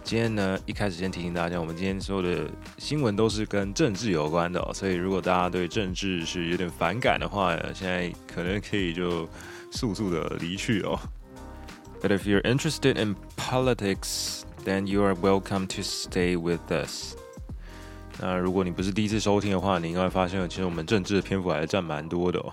[0.04, 9.28] 今天呢，一开始先提醒大家，我们今天所有的新闻都是跟政治有关的哦，所以如果大家对政治是有点反感的话，现在可能可以就
[9.70, 10.98] 速速的离去哦。
[12.00, 17.14] But if you're interested in politics, then you are welcome to stay with us.
[18.18, 22.52] 那如果你不是第一次收听的话，你应该会发现，其实我们政治的篇幅还是占蛮多的哦，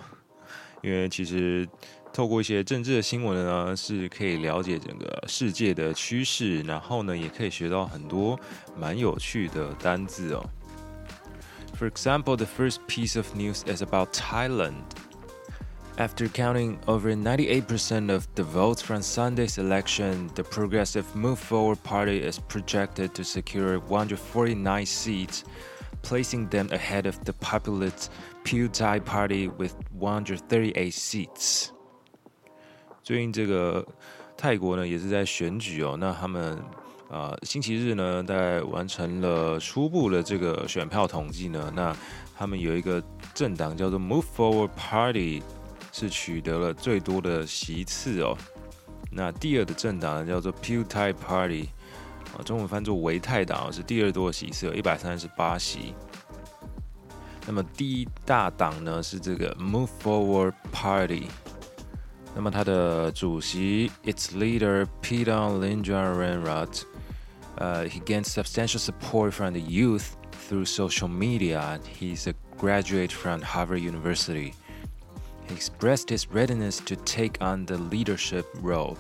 [0.81, 1.67] 因为其实。
[2.15, 8.39] 透过一些政治的新闻呢，是可以了解整个世界的趋势，然后呢，也可以学到很多
[8.77, 10.45] 蛮有趣的单字哦。
[11.75, 14.83] For example, the first piece of news is about Thailand.
[15.97, 22.17] After counting over 98% of the votes from Sunday's election, the Progressive Move Forward Party
[22.17, 25.43] is projected to secure 149 seats,
[26.01, 28.09] placing them ahead of the populist
[28.43, 31.69] Pheu Thai Party with 138 seats.
[33.03, 33.85] 最近这个
[34.35, 36.57] 泰国呢也是在选举哦，那他们
[37.07, 41.95] 啊、呃、星期日呢大概完成了初步的这个选票统计呢，那
[42.35, 43.03] 他们有一个
[43.35, 45.43] 政党叫做 Move Forward Party
[45.98, 48.38] 是取得了最多的席次哦，
[49.10, 51.70] 那第二的政党呢叫做 Puthai Party
[52.36, 55.94] 啊，中文翻作维泰党是第二多席次，有一百三十八席，
[57.48, 61.26] 那么第一大党呢是这个 Move Forward Party。
[62.36, 66.82] 那么他的主席，its leader Pidong Linjarenrat，
[67.56, 70.04] 呃、，He gained substantial support from the youth
[70.48, 71.80] through social media.
[71.98, 74.52] He's a graduate from Harvard University.
[75.47, 78.97] He expressed his readiness to take on the leadership role,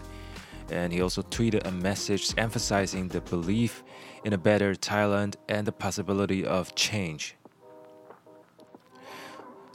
[0.69, 3.83] and he also tweeted a message emphasizing the belief
[4.23, 7.31] in a better Thailand and the possibility of change.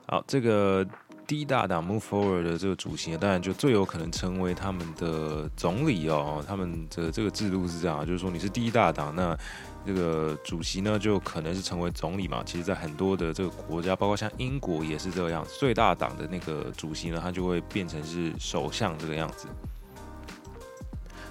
[0.06, 0.87] 好，这个。
[1.27, 6.43] 第一大党 Move Forward 的这个主席，当然就最有可能成为他们的总理哦。
[6.49, 9.39] 他们的这个制度是这样，就是说你是第一大党，那
[9.86, 12.44] 这个主席呢就可能是成为总理嘛。
[12.46, 19.48] 其实，在很多的这个国家，包括像英国也是这个样子，最大党的那个主席呢，他就会变成是首相这个样子。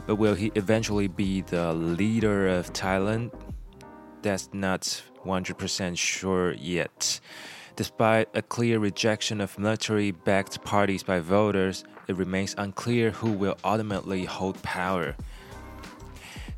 [0.07, 3.31] But will he eventually be the leader of Thailand?
[4.23, 4.83] That's not
[5.25, 7.21] 100% sure yet.
[7.77, 14.27] Despite a clear rejection of military-backed parties by voters, it remains unclear who will ultimately
[14.27, 15.15] hold power.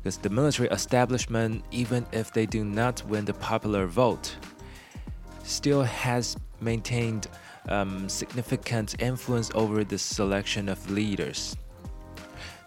[0.04, 4.36] Because the military establishment, even if they do not win the popular vote,
[5.44, 7.26] still has maintained
[7.68, 11.54] um, significant influence over the selection of leaders.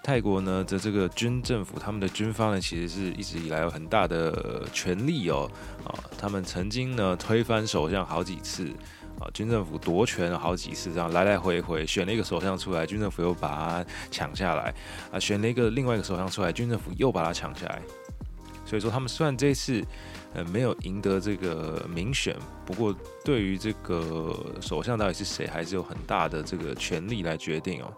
[0.03, 5.49] 泰国呢的这个军政府，他们的军方呢，其实是一直以来有很大的权力哦，
[5.85, 8.69] 啊，他们曾经呢推翻首相好几次，
[9.20, 14.72] 啊，军政府夺权了好几次，这样来来回回选了一个首相出来，军政府又把他抢下来，
[15.10, 17.82] 啊，选了一个另外一个首相出来，军政府又把他抢下来，
[18.64, 19.84] 所以说他们虽然这次
[20.34, 27.92] 呃没有赢得这个民选，不过对于这个首相到底是谁，还是有很大的这个权力来决定哦。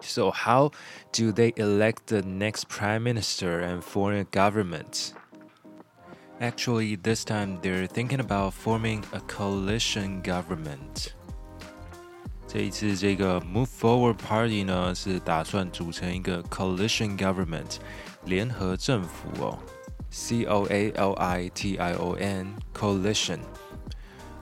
[0.00, 0.70] So how
[1.12, 5.12] do they elect the next prime minister and foreign government?
[6.39, 11.13] Actually, this time they're thinking about forming a coalition government.
[12.47, 17.77] 这一次，这个 Move Forward Party 呢是打算组成一个 coalition government
[18.25, 19.59] 联合政府哦，
[20.09, 23.39] C O A L I T I O N coalition。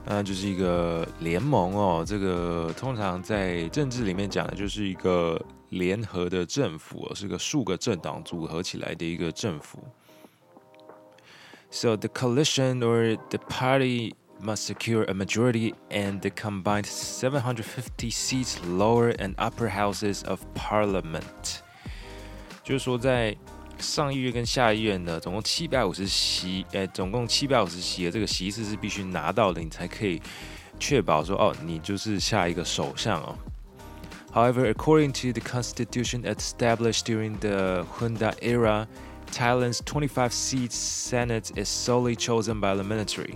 [0.04, 9.78] 那就是一个联盟哦，这个通常在政治里面讲的就是一个联合的政府哦，是个数个政党组合起来的一个政府。
[11.70, 18.58] So the coalition or the party must secure a majority and the combined 750 seats
[18.66, 21.60] lower and upper houses of parliament。
[22.62, 23.36] 就是说在
[23.78, 30.22] 上议院跟下议院呢，总共七百五十席，诶，总共七百五十席的这个席次是必须拿到的，你才可以
[30.78, 33.36] 确保说，哦，你就是下一个首相哦。
[34.32, 38.86] However, according to the constitution established during the Junta era,
[39.31, 43.35] Thailand's 25 seat Senate is solely chosen by the military.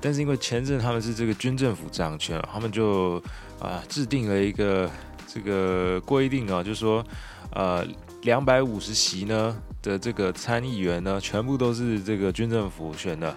[0.00, 3.22] 但是因为前阵他们是这个军政府掌权，他们就
[3.60, 4.90] 啊、制定了一个
[5.26, 7.04] 这个规定啊，就是说，
[7.52, 7.86] 呃。
[8.22, 13.32] 两百五十席呢的这个参议员呢，全部都是这个军政府选的，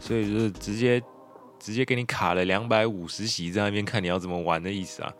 [0.00, 1.00] 所以就是直接
[1.60, 5.12] 直接给你卡了两百五十席在那边，看你要怎么玩的意思啊。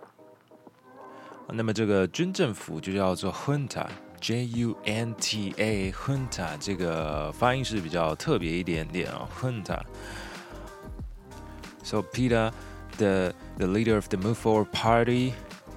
[1.53, 3.87] 那么这个军政府就叫做 Hunta
[4.22, 12.52] Junta，J U N T A，Junta 这个发音是比较特别一点点啊，Junta。So PETA,
[12.98, 15.34] the the leader of the Move Forward Party,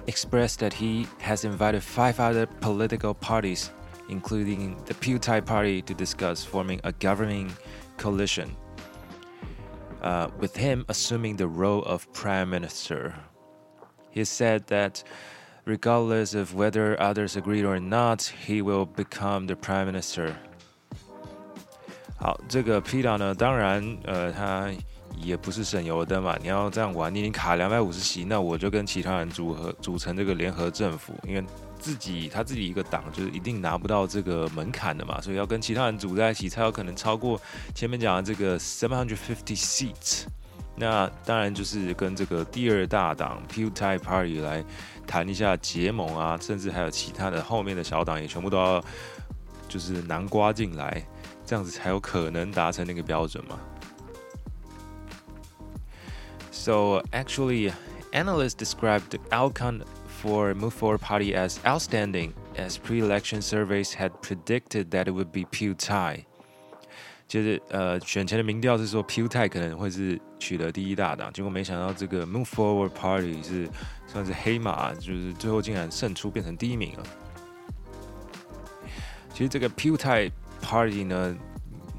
[0.07, 3.69] expressed that he has invited five other political parties,
[4.09, 7.51] including the PewTie Party, to discuss forming a governing
[7.97, 8.55] coalition.
[10.01, 13.13] Uh, with him assuming the role of prime minister.
[14.09, 15.03] He said that
[15.66, 20.32] Regardless of whether others agree or not, he will become the prime minister.
[22.18, 24.70] 好，这个 PETA 呢，当然，呃，他
[25.18, 26.36] 也不是省油的嘛。
[26.40, 31.44] 你要这样玩，你已经卡两百五十席，那我就跟其他人组合组成这个联合政府，因为
[31.78, 37.38] 自己他自己一个党就是一定拿不到这个门槛的嘛，所以要跟其他人组在一起才有可能超过
[37.74, 40.24] 前面讲的这个 seven hundred fifty seats。
[40.78, 44.62] 那当然就是跟这个第二大党 PewTie Party 来
[45.05, 48.83] 谈一下结盟啊，甚至还有其他的后面的小党也全部都要
[49.67, 51.05] 就是南瓜进来，
[51.45, 53.59] 这样子才有可能达成那个标准嘛。
[56.51, 57.71] So actually,
[58.11, 59.81] analysts described the outcome
[60.21, 65.45] for Move Forward Party as outstanding, as pre-election surveys had predicted that it would be
[65.45, 66.25] PewTie.
[67.28, 73.68] 就是呃，选前的民调是说 PewTie 可能会是取得第一大党，结果没想到这个 Move Forward Party 是
[74.06, 77.02] 算是黑马，就是最后竟然胜出变成第一名了。
[79.32, 80.30] 其实这个 PewTie
[80.62, 81.36] Party 呢，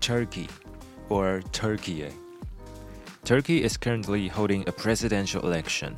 [0.00, 0.48] Turkey
[1.10, 2.08] or Turkey.
[3.24, 5.94] Turkey is currently holding a presidential election.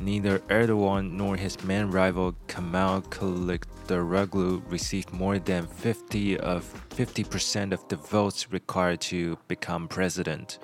[0.00, 7.86] Neither Erdogan nor his main rival Kemal Kılıçdaroğlu received more than 50 of 50% of
[7.88, 10.58] the votes required to become president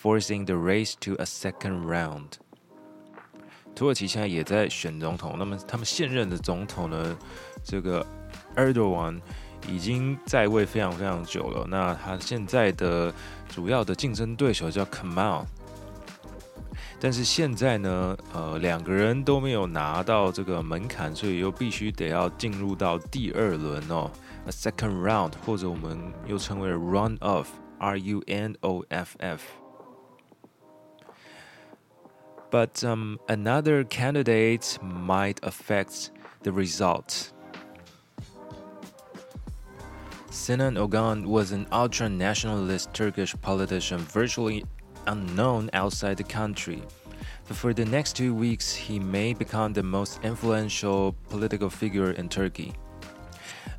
[0.00, 2.38] forcing the race to a second round。
[3.74, 7.16] 土耳其现在也在选总统，那么他们现任的总统呢？
[7.62, 8.04] 这个
[8.56, 9.20] Erdogan
[9.68, 11.66] 已经在位非常非常久了。
[11.68, 13.14] 那他现在的
[13.48, 15.44] 主要的竞争对手叫 Kemal，
[16.98, 24.10] 但是现在呢，呃，两个人都没有拿到这个门槛，所以又必须得要进入到第二轮哦
[24.46, 29.42] ，a second round，或者我们又称为 run off，R U N O F F。
[32.50, 36.10] But um, another candidate might affect
[36.42, 37.32] the result.
[40.30, 44.64] Sinan Ogan was an ultra nationalist Turkish politician virtually
[45.06, 46.82] unknown outside the country.
[47.46, 52.28] But for the next two weeks, he may become the most influential political figure in
[52.28, 52.72] Turkey.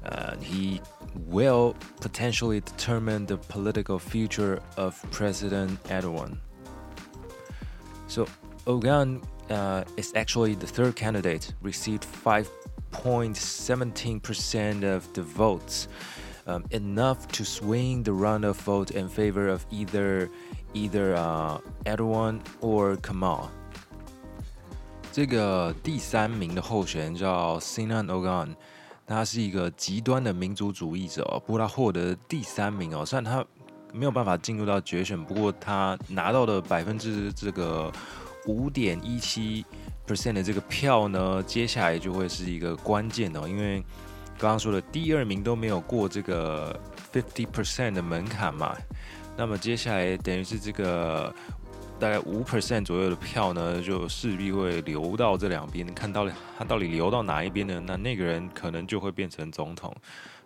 [0.04, 0.82] Uh, he
[1.28, 6.38] will potentially determine the political future of President Erdogan.
[8.08, 8.28] So,
[8.67, 15.87] Ogan uh, is actually the third candidate, received 5.17% of the votes,
[16.47, 20.31] um, enough to swing the runoff vote in favor of either
[20.73, 23.50] either uh, Erdogan or Kemal.
[25.12, 28.57] 这个第三名的候选人叫 Sinan Ogan，
[29.07, 33.45] 他是一个极端的民族主义者哦，不过他获得第三名哦，虽然他
[33.93, 37.93] 没有办法进入到决选，不过他拿到了百分之这个。
[38.46, 39.65] 五点一七
[40.08, 43.84] percent 的这个票呢，接下来就会是一个关键哦，因为
[44.38, 46.79] 刚刚说的第二名都没有过这个
[47.13, 48.75] fifty percent 的门槛嘛，
[49.38, 51.34] 那么接下来等于是这个
[52.00, 56.25] 大概五 percent 左右的票呢，就势必会流到这两边，看到
[56.58, 57.84] 他到底流到哪一边呢？
[57.86, 59.93] 那那个人可能就会变成总统。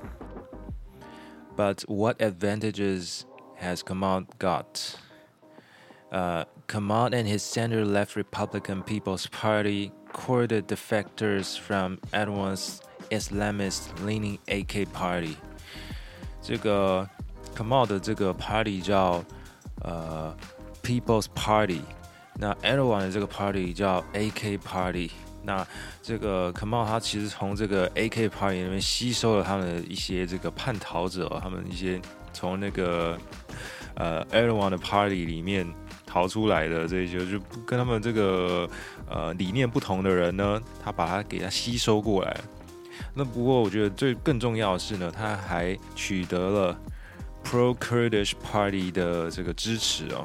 [1.55, 4.95] But what advantages has Kemal got?
[6.11, 15.35] Uh, Kemal and his center-left Republican People's Party courted defectors from Erdogan's Islamist-leaning AK Party.
[16.41, 17.07] 这个
[17.55, 19.23] Kemal 的这个 party 叫
[19.83, 20.35] 呃
[20.81, 21.81] People's Party，
[22.37, 25.11] 那 Erdogan 的这个 party 叫 AK Party。
[25.44, 25.66] 那
[26.02, 32.00] 这个 Kemal 他其实从这个 AK Party 里面吸收了他们一些这个叛逃者，他们一些
[32.32, 33.18] 从那个
[33.94, 35.66] 呃 Erdogan 的 Party 里面
[36.06, 38.68] 逃出来的这些，就跟他们这个
[39.08, 42.36] 呃理念不同的人呢，他把他给他吸收过来。
[43.12, 46.80] 那不过我觉得最更重要的是呢，他还取得了
[47.44, 50.24] Pro Kurdish Party 的这个支持哦。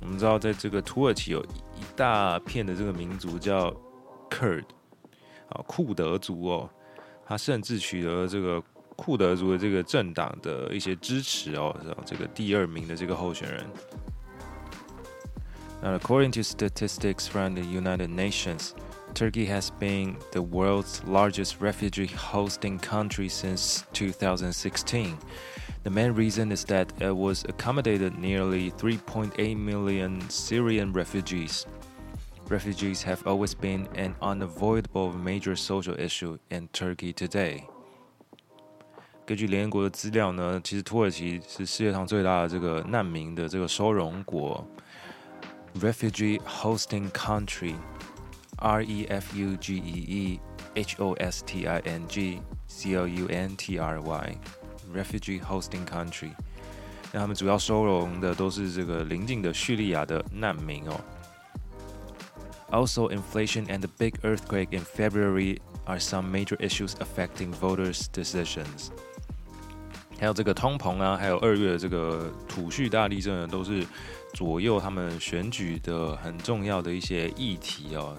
[0.00, 3.74] 我们知道，在这个土耳其有一大片的这个民族叫
[4.29, 4.65] Kurd
[5.49, 6.69] 啊，库德族哦，
[7.25, 8.61] 他甚至取得了这个
[8.95, 11.75] 库德族的这个政党的一些支持哦，
[12.05, 13.65] 这个第二名的这个候选人。
[15.81, 18.73] Now, according to statistics from the United Nations,
[19.13, 25.17] Turkey has been the world's largest refugee hosting country since 2016.
[25.83, 31.65] The main reason is that it was accommodated nearly 3.8 million Syrian refugees.
[32.49, 37.63] Refugees have always been an unavoidable major social issue in Turkey today。
[39.25, 44.67] 根据联合国的资料呢，其实土耳其是世界上最大的这个难民的这个收容国，
[45.79, 50.39] refugee hosting country，R E F U G E E
[50.75, 55.85] H O S T I N G C O U N T R Y，refugee hosting
[55.85, 56.31] country。
[57.13, 60.99] 那他们主要收容的都是这个邻近的叙利亚的难民哦。
[62.70, 68.90] Also, inflation and the big earthquake in February are some major issues affecting voters' decisions.
[70.20, 73.86] 还有这个通膨啊，还有二月的这个土叙大地震呢，都是
[74.34, 78.14] 左右他们选举的很重要的一些议题哦。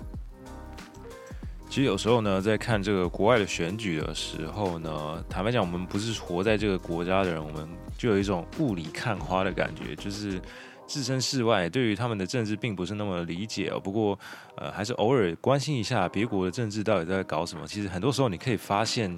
[1.70, 10.42] 其实有时候呢，在看这个国外的选举的时候呢，坦白讲，我们不是活在这个国家的人，我们就有一种雾里看花的感觉，就是。
[10.90, 13.80] 置身事外，对于他们的政治并不是那么理解哦。
[13.80, 14.18] 不过，
[14.56, 17.68] 呃，还是偶尔关心一下别国的政治到底在搞什么。
[17.68, 19.16] 其实很多时候你可以发现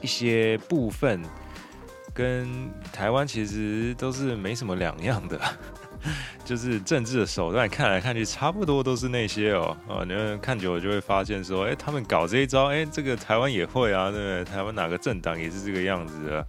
[0.00, 1.20] 一些部分
[2.14, 5.40] 跟台湾其实都是没什么两样的，
[6.46, 9.76] 就是政治的手段看来看去差不多都是那些哦。
[9.88, 14.44] 啊，你们看久了就会发现说，哎，他们搞这一招，哎，这个台湾也会啊，对不对？
[14.44, 16.46] 台湾哪个政党也是这个样子的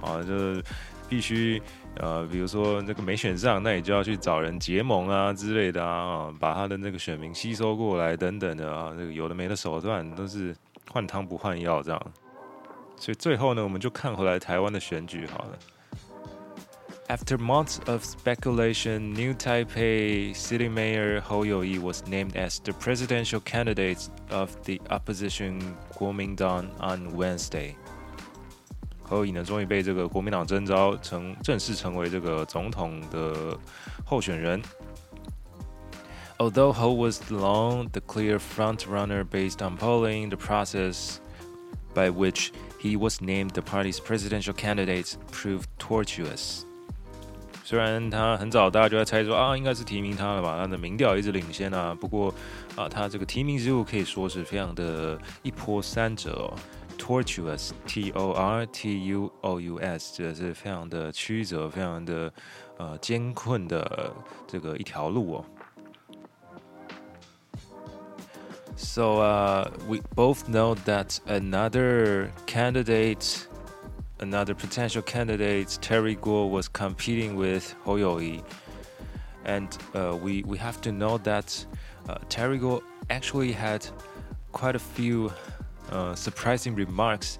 [0.00, 0.62] 啊，就是
[1.08, 1.62] 必须。
[1.96, 10.54] 呃，比如说那个没选上，那你就要去找人结盟啊之类的啊，把他的那个选民吸收过来等等的啊，这个有的没的手段都是
[10.90, 12.02] 换汤不换药这样。
[12.96, 15.58] 所以最后呢，我们就看回来台湾的选举好了。
[17.06, 24.08] After months of speculation, New Taipei City Mayor Hou You-yi was named as the presidential candidate
[24.30, 25.60] of the opposition
[25.92, 27.76] Kuomintang on Wednesday.
[29.13, 33.57] 侯友宜呢，终于被这个国民党征召成正式成为这个总统的
[34.05, 34.61] 候选人。
[36.37, 41.17] Although Hou was long the clear front runner based on polling, the process
[41.93, 46.61] by which he was named the party's presidential candidate proved tortuous。
[47.65, 51.93] 虽然他很早大家就在猜说啊，应该是提名他了吧，他的民调一直领先啊。
[51.99, 52.33] 不过
[52.75, 56.53] 啊，他这个提名之路可以说是非常的一波三折哦。
[56.97, 58.63] Tortuous, T-O-R-T-U-O-U-S，
[60.15, 62.31] 这是非常的曲折，非常的
[62.77, 64.13] 呃艰困的
[64.47, 65.45] 这个一条路哦。
[68.75, 73.47] So uh, we both know that another candidate,
[74.19, 78.41] another potential candidate, Terry Guo, was competing with Hou You-yi.
[79.45, 81.65] And uh, we, we have to know that
[82.07, 83.85] uh, Terry Guo actually had
[84.51, 85.31] quite a few
[85.93, 87.39] uh, surprising remarks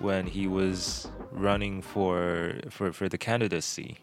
[0.00, 3.98] when he was running for, for, for the candidacy.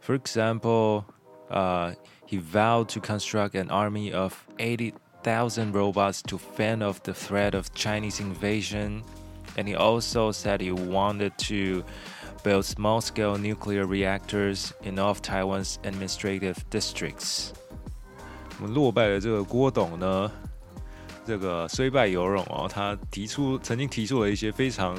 [0.00, 1.06] For example,
[1.50, 1.94] uh,
[2.26, 7.72] he vowed to construct an army of 80,000 robots to fend off the threat of
[7.74, 9.04] Chinese invasion.
[9.56, 11.84] And he also said he wanted to
[12.42, 17.52] build small scale nuclear reactors in all of Taiwan's administrative districts.
[18.58, 20.30] 我们落败的这个郭董呢，
[21.27, 24.97] 这个虽败犹荣哦，他提出曾经提出了一些非常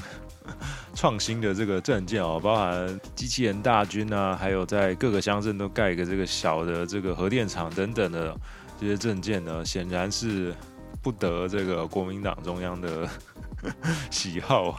[0.94, 8.38] 创新的这个政见哦，包含机器人大军啊，还有在各个乡镇都盖一个这个小的这个核电厂等等的
[8.78, 10.54] 这些政见呢，显然是
[11.02, 13.08] 不得这个国民党中央的
[14.11, 14.78] 喜好。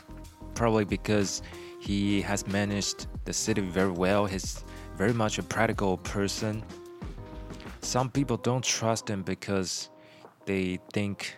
[0.55, 1.41] probably because
[1.81, 4.27] he has managed the city very well.
[4.27, 4.65] He's
[4.97, 6.63] very much a practical person.
[7.86, 9.92] Some people don't trust him because
[10.46, 11.38] they think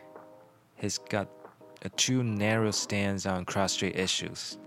[0.75, 1.27] he's got
[1.81, 4.57] a too narrow stance on cross-strait issues.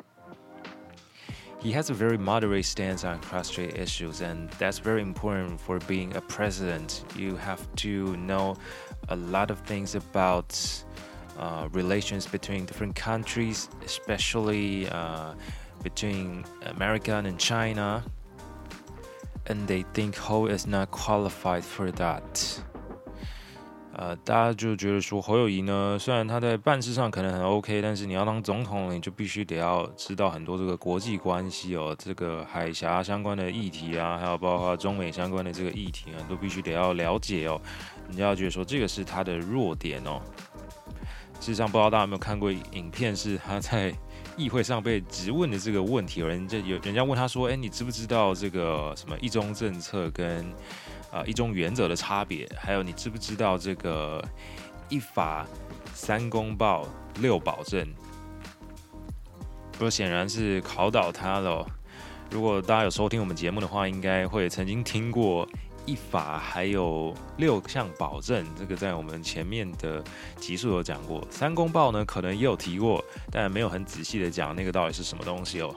[1.58, 6.14] He has a very moderate stance on cross-strait issues, and that's very important for being
[6.16, 7.02] a president.
[7.16, 8.56] You have to know
[9.08, 10.52] a lot of things about
[11.38, 15.32] uh, relations between different countries, especially uh,
[15.82, 18.04] between America and China
[19.50, 22.60] and they think Ho is not qualified for that。
[23.92, 37.60] 呃，大家就觉得说侯友宜呢，虽然他在办事上可能很 OK，但是你要当总统，你就必须得要知道很多这个国际关系哦，这个海峡相关的议题啊，还有包括中美相关的这个议题啊，都必须得要了解哦。
[38.08, 40.22] 你就要觉得说这个是他的弱点哦。
[41.40, 43.92] 事实上，不知道大家有没有看过影片，是他在。
[44.36, 50.44] 议会上被质问的这个问题，有人就有人家问他说：“哎，你知不知道这个什么一中政策跟
[51.10, 52.48] 啊一中原则的差别？
[52.58, 54.24] 还有你知不知道这个
[54.88, 55.46] 一法
[55.92, 56.88] 三公报
[57.20, 57.86] 六保证？”
[59.72, 61.66] 不过显然是考倒他了。
[62.30, 65.48] 如果大家有收听我们节目的话，应该会曾经听过。
[65.90, 70.00] 一法还有六项保证，这个在我们前面的
[70.37, 71.26] 集数有讲过。
[71.33, 75.74] 三公报呢，可能也有提过，但没有很仔细的讲那个到底是什么东西哦。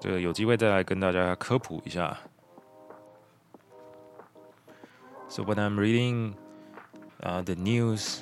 [0.00, 2.18] 这个有机会再来跟大家科普一下。
[5.28, 6.34] So when I'm reading,
[7.22, 8.18] uh, the news,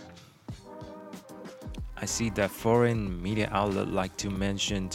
[1.95, 4.91] I see that foreign media outlet like to mention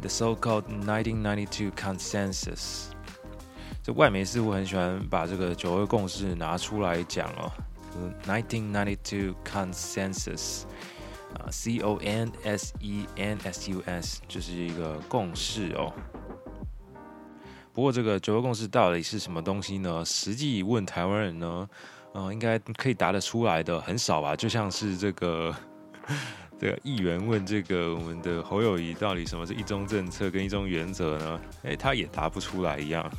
[0.00, 2.89] the so-called 1992 consensus.
[3.92, 7.50] 外媒似乎很喜欢把这个九二共识拿出来讲哦。
[8.26, 10.62] ，“Nineteen Ninety Two consensus
[11.34, 15.92] 啊，C O N S E N S U S 就是一个共识哦。
[17.72, 20.04] 不过这个九二共识到底是什么东西呢？
[20.04, 21.68] 实际问台湾人呢，
[22.12, 24.34] 呃，应该可以答得出来的很少吧？
[24.34, 25.54] 就像是这个
[26.58, 31.40] 这个议员问这个我们的侯友谊，到底什么是一中政策跟一中原则呢？
[31.62, 33.10] 诶，他也答不出来一样。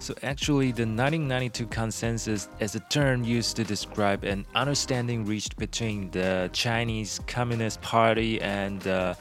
[0.00, 6.10] So actually, the 1992 consensus is a term used to describe an understanding reached between
[6.10, 9.16] the Chinese Communist Party and the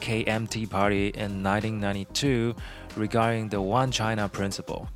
[0.00, 2.54] KMT Party in 1992
[2.96, 4.88] regarding the One China principle.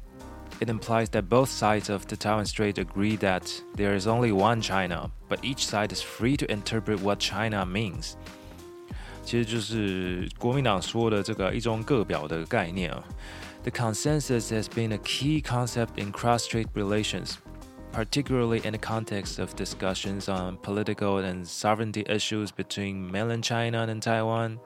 [0.61, 4.61] It implies that both sides of the Taiwan Strait agree that there is only one
[4.61, 8.16] China, but each side is free to interpret what China means.
[9.24, 13.02] 其实就是国民党说的这个一中各表的概念啊。
[13.67, 17.39] The consensus has been a key concept in cross-strait relations,
[17.91, 24.01] particularly in the context of discussions on political and sovereignty issues between mainland China and
[24.01, 24.62] Taiwan.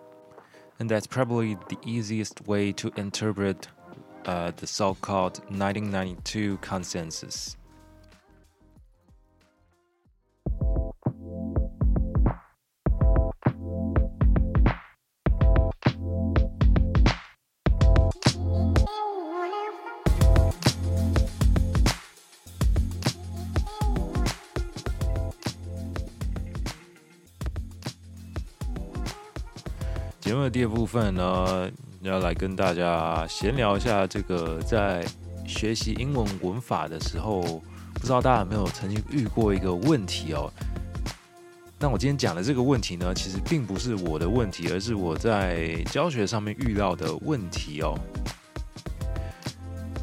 [0.78, 3.70] And that's probably the easiest way to interpret
[4.26, 7.58] uh, the so-called 1992 consensus.
[30.42, 31.70] 目的第二部分呢，
[32.02, 35.06] 要来跟大家闲聊一下这个在
[35.46, 37.62] 学习英文文法的时候，
[37.94, 40.52] 不知道大家有没有曾经遇过一个问题哦？
[41.78, 47.94] 那我今天讲的这个问题呢，其实并不是我的问题，而是我在教学上面遇到的问题哦。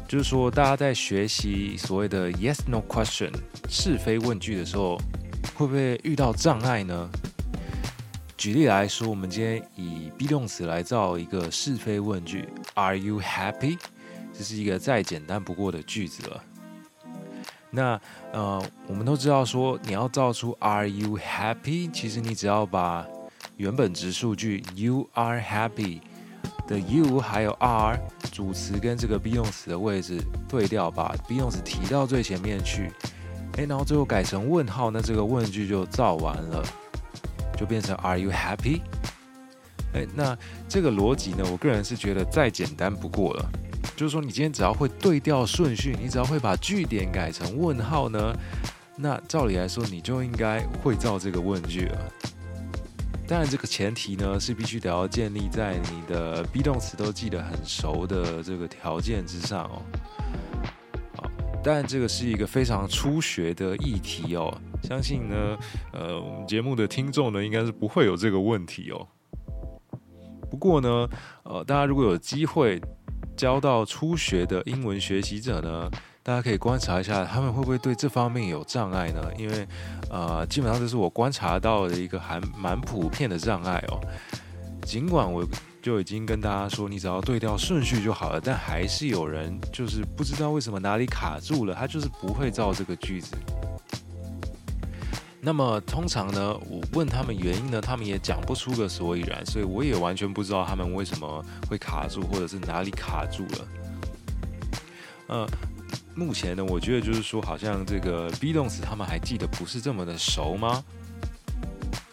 [0.07, 3.33] 就是说，大家在学习所谓的 yes/no question
[3.67, 4.97] 是非问句的时候，
[5.53, 7.09] 会不会遇到障碍呢？
[8.39, 13.77] 举例来说，我们今天以 be 动词来造一个是非问句：Are you happy？
[14.33, 16.41] 这是一个再简单不过的句子了。
[17.69, 17.99] 那
[18.31, 21.91] 呃，我们都知道说，你要造出 Are you happy？
[21.91, 23.05] 其实你只要把
[23.57, 25.99] 原本值数句 You are happy
[26.65, 27.99] 的 You 还有 are
[28.31, 32.89] 主词跟这个 be 动词的位置对调，把 be 动词提到最前面去，
[33.57, 36.63] 诶，然后最后改成问号，那这个问句就造完了。
[37.59, 38.79] 就变成 Are you happy？
[39.93, 40.37] 哎，那
[40.69, 43.51] 这个逻辑呢，我个人是觉得再简单不过了。
[43.97, 48.33] 就是说，你今天只要会对调顺序，你只要会把句点改成问号呢，
[48.95, 51.97] 那照理来说，你就应该会造这个问句了。
[53.27, 59.81] 当然，这个前提呢，是必须得要建立在你的 be 动词都记得很熟的这个条件之上哦。
[61.71, 64.51] 但，这个是一个非常初学的议题哦。
[64.81, 65.55] 相信呢，
[65.93, 69.05] 呃，我们节目的听众呢，应该是不会有这个问题哦。
[70.49, 71.07] 不过呢，
[71.43, 72.81] 呃，大家如果有机会
[73.37, 75.87] 教到初学的英文学习者呢，
[76.23, 79.31] 大家可以观察一下，他们会不会对这方面有障碍呢？
[79.37, 79.67] 因为，
[80.09, 84.01] 呃，基本上这是我观察到的一个还蛮普遍的障碍哦。
[84.81, 85.47] 尽管我
[85.81, 93.35] 就已经跟大家说，你只要对调顺序就好了，但还是有人就是不知道为什么哪里卡住了，他就是不会造这个句子。
[95.41, 103.67] 那么通常呢，我问他们原因呢，他们也讲不出个所以然，所以我也完全不知道他们为什么会卡住，或者是哪里卡住了。
[105.27, 105.47] 呃，
[106.13, 110.83] 目前呢，我觉得就是说，好像这个 be 动词他们还记得不是这么的熟吗？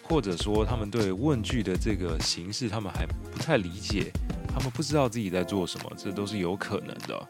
[0.08, 4.12] 或者说，他们对问句的这个形式，他们还不太理解，
[4.48, 7.28] 他们不知道自己在做什么，这都是有可能的。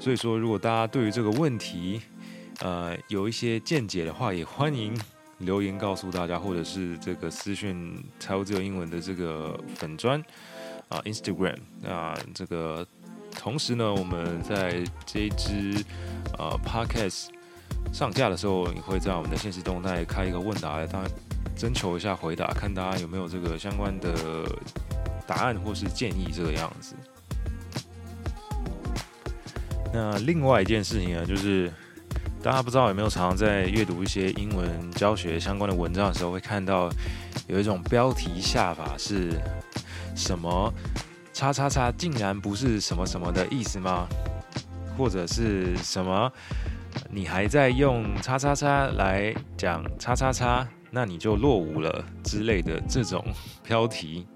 [0.00, 2.02] 所以说，如果大家对于这个问题，
[2.58, 4.92] 呃，有一些见解的话，也欢迎
[5.38, 10.20] 留言告诉大家，或者是这个私讯财务自由英文的这个粉砖
[10.88, 12.84] 啊，Instagram 啊，这个
[13.36, 15.84] 同时呢，我们在这一支
[16.36, 17.28] 呃 Podcast
[17.92, 21.04] 上架的时候，你会在我们的限时动态开一个问答，来当
[21.56, 24.12] 征求一下回答，看大家有没有这个相关的
[25.26, 26.94] 答案或是建议这个样子。
[29.92, 31.72] 那另外一件事情呢，就是。
[32.42, 36.90] 大家不知道有没有常常在阅读一些英文教学相关的文章的时候，会看到
[37.46, 39.40] 有一种标题下法是
[40.16, 40.74] 什么
[41.32, 44.08] “叉叉叉”竟然不是什么什么的意思吗？
[44.98, 46.32] 或者是什么
[47.14, 53.22] 你还在用“叉叉叉”来讲“叉叉叉”，那你就落伍了之类的这种
[53.62, 54.26] 标题。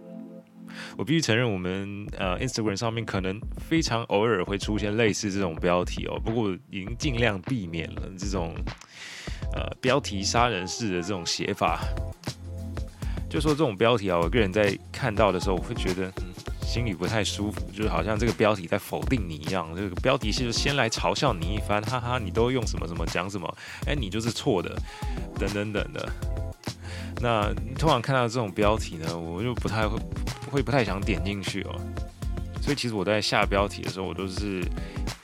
[0.95, 8.55] 我必须承认，我们呃 Instagram 上面可能非常偶尔会出现类似这种标题哦，不过已经尽量避免了这种
[9.55, 11.81] 呃标题杀人式的这种写法。
[13.31, 16.25] 就说这种标题啊，我个人在看到的时候，我会觉得嗯
[16.67, 19.69] 心里不太舒服，就是好像这个标题在否定你一样。
[19.77, 24.77] 这个标题是先来嘲笑你一番，哈哈，你都用什么什么讲什么，哎，你就是错的，
[25.39, 26.09] 等等等的。
[27.21, 29.99] 那通常看到这种标题呢，我就不太会。
[30.49, 31.75] 会不太想点进去哦，
[32.63, 34.65] 所以其实我在下标题的时候，我都是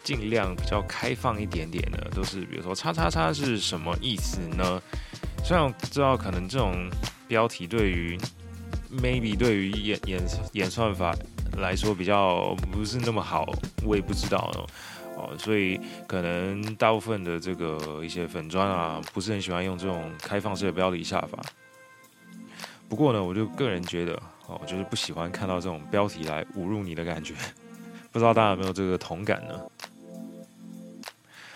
[0.02, 4.82] 尽量比较开放一点点的，都是比如说“叉叉叉”是什么意思呢？
[5.44, 6.90] 虽然我知道可能这种
[7.28, 8.18] 标题对于
[8.92, 10.20] maybe 对于演演
[10.54, 11.14] 演算法
[11.58, 13.46] 来说比较不是那么好，
[13.84, 14.66] 我也不知道哦。
[15.14, 21.38] 哦，所以可能大部分的这个一些粉砖啊，不是很喜欢用这种开放式的标题下法。
[22.88, 24.14] 不过呢，我就个人觉得，
[24.46, 27.34] 哦，就是不喜欢看到这种标题来侮辱你的感觉。
[28.10, 29.54] 不知道大家有没有这个同感呢？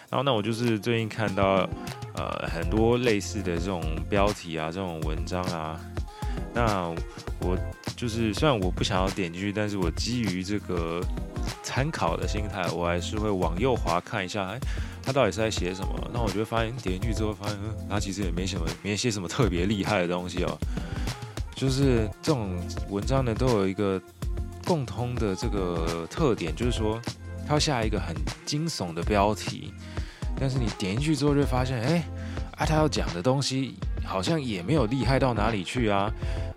[0.09, 1.69] 然后，那我就是最近看到，
[2.15, 5.81] 呃，很多类似的这种标题啊，这种文章啊，
[6.57, 6.93] 那
[7.41, 7.57] 我
[7.95, 11.01] 就是虽然我不想要点进去，但是我基于这个。
[11.63, 14.59] 参考的心态，我还是会往右滑看一下，哎，
[15.03, 16.11] 他到底是在写什么？
[16.13, 17.57] 那我就会发现点进去之后，发现
[17.89, 20.59] 他其实也没什么，没写什么特别厉害的东西哦。
[21.55, 22.57] 就是这种
[22.89, 24.01] 文章呢，都有一个
[24.65, 27.01] 共通的这个特点，就是说，
[27.47, 29.73] 他要下一个很惊悚的标题，
[30.39, 32.09] 但是你点进去之后，就会发现，哎，
[32.57, 36.11] 啊，他要讲的东西好像也没有厉害到哪里去啊。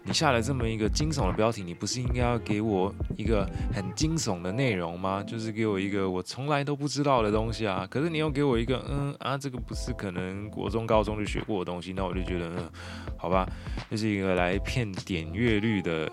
[0.04, 5.24] 你下了这么一个惊悚的标题，你不是应该要给我一个很惊悚的内容吗？
[5.28, 7.86] 就是给我一个我从来都不知道的东西啊！
[7.90, 12.70] 可是你又给我一个，嗯啊，这个不是可能国中、高中就学过的东西，那我就觉得，嗯，
[13.18, 13.48] 好吧，
[13.90, 16.10] 这是一个来骗点阅率的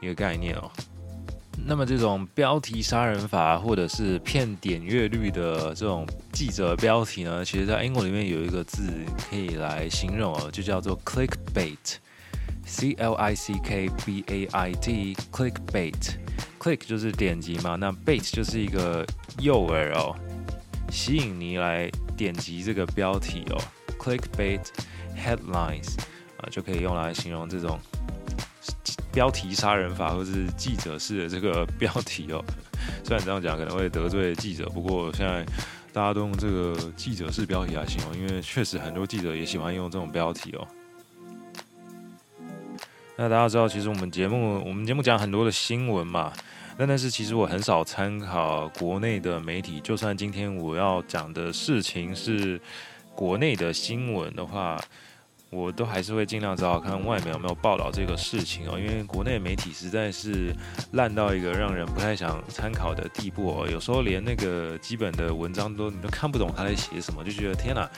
[0.00, 0.70] 一个概念哦。
[1.66, 8.90] 那么这种标题杀人法，或者是骗点阅率的这种记者标题呢，其实在英文里面有一个字
[9.28, 11.76] 可以来形容哦，就叫做 clickbait。
[12.66, 19.04] C L I C K B A I T，clickbait，click 就是点击嘛，那 bait 就是一个
[19.40, 20.14] 诱饵哦，
[20.90, 23.60] 吸引你来点击这个标题哦
[23.98, 24.60] ，clickbait
[25.16, 25.96] headlines
[26.36, 27.76] 啊，就可以用来形容这种
[29.12, 32.44] 标题杀人法或是记者式的这个标题哦。
[33.04, 35.44] 虽然这样讲可能会得罪记者，不过现在
[35.92, 40.66] 大家都用这个记者式标题来形容，因为确实很多记者也喜欢用这种标题哦。
[43.16, 46.32] 那大家知道，其实我们节目，我们节目讲很多的新闻嘛。
[46.78, 49.78] 那但是其实我很少参考国内的媒体。
[49.80, 52.58] 就算今天我要讲的事情是
[53.14, 54.82] 国内的新闻的话，
[55.50, 58.78] 我都还是会尽量找找看外面有没有报道这个事情哦。
[58.78, 60.54] 因为国内媒体实在是
[60.92, 63.68] 烂到一个让人不太想参考的地步哦。
[63.68, 67.88] 有时候连那个基本的文章都你都看不懂他在写什么，就觉得天哪，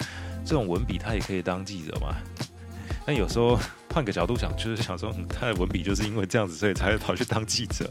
[0.45, 2.17] 这种文笔他也可以当记者吗？
[3.05, 3.59] 但有时候
[3.93, 7.91] 换个角度想，就是想说，他的文笔就是因为这样子，所以才会跑去当记者。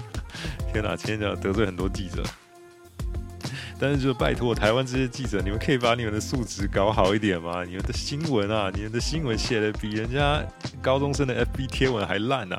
[0.72, 2.22] 天哪，今天就要得罪很多记者。
[3.78, 7.62] 但是就拜托台湾这些记者，你们可以把你们的素质搞好一点吗？
[7.64, 10.42] 你们的新闻啊，你们的新闻写的比人家
[10.80, 12.58] 高中生的 FB 贴文还烂啊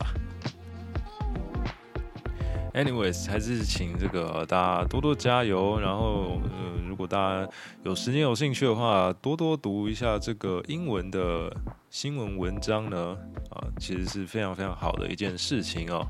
[2.73, 5.79] ！Anyways，还是请这个大家多多加油。
[5.79, 7.49] 然后，呃，如果大家
[7.83, 11.51] 有时间有兴趣的话，多多读一下这个英文的
[11.89, 13.17] 新闻文章呢，
[13.49, 16.05] 啊，其实是非常非常好的一件事情哦。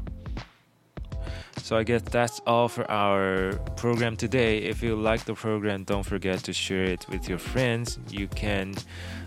[1.58, 4.60] So I guess that's all for our program today.
[4.60, 8.00] If you like the program, don't forget to share it with your friends.
[8.10, 8.76] You can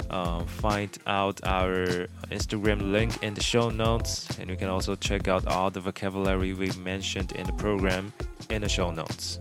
[0.09, 5.29] uh, find out our Instagram link in the show notes, and you can also check
[5.29, 8.13] out all the vocabulary we mentioned in the program
[8.49, 9.39] in the show notes.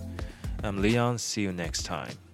[0.64, 1.20] I'm Leon.
[1.20, 2.29] See you next time.